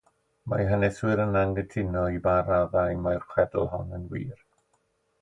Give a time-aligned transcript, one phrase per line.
[0.53, 4.45] Mae haneswyr yn anghytuno i ba raddau mae'r chwedl hon yn wir.